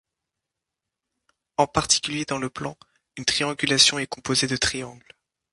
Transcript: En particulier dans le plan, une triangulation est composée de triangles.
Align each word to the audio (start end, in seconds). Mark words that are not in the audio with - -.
En 1.57 1.67
particulier 1.67 2.25
dans 2.25 2.39
le 2.39 2.49
plan, 2.49 2.75
une 3.17 3.25
triangulation 3.25 3.99
est 3.99 4.07
composée 4.07 4.47
de 4.47 4.57
triangles. 4.57 5.13